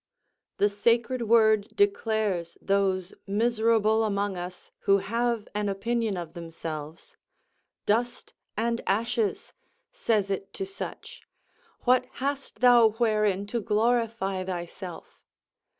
The 0.57 0.67
sacred 0.67 1.21
word 1.29 1.75
declares 1.75 2.57
those 2.59 3.13
miserable 3.27 4.03
among 4.03 4.35
us 4.35 4.71
who 4.79 4.97
have 4.97 5.47
an 5.53 5.69
opinion 5.69 6.17
of 6.17 6.33
themselves: 6.33 7.15
"Dust 7.85 8.33
and 8.57 8.81
ashes," 8.87 9.53
says 9.91 10.31
it 10.31 10.53
to 10.53 10.65
such, 10.65 11.27
"what 11.81 12.07
hast 12.13 12.61
thou 12.61 12.89
wherein 12.97 13.45
to 13.53 13.61
glorify 13.61 14.43
thyself?" 14.43 15.21